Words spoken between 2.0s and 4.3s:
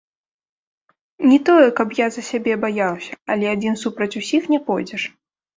за сябе баяўся, але адзін супраць